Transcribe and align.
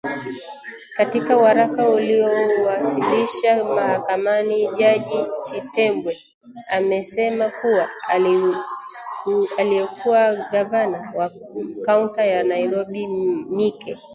Katika 0.95 1.37
waraka 1.37 1.87
aliouwasilisha 1.97 3.63
mahakamani 3.63 4.67
jaji 4.71 5.17
Chitembwe 5.45 6.17
amesema 6.69 7.51
kuwa 7.61 7.89
aliyekuwa 9.57 10.35
gavana 10.51 11.13
wa 11.15 11.31
kaunta 11.85 12.25
ya 12.25 12.43
Nairobi 12.43 13.07
Mike 13.49 13.97